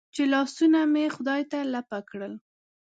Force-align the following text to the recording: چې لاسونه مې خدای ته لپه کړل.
چې 0.15 0.23
لاسونه 0.33 0.79
مې 0.93 1.05
خدای 1.15 1.41
ته 1.51 1.59
لپه 1.73 1.97
کړل. 2.09 2.33